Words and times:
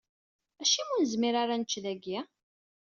Acimi 0.61 0.91
ur 0.93 0.99
nezmir 1.01 1.35
ara 1.41 1.53
ad 1.55 1.59
nečč 1.59 1.73
dagi? 1.85 2.19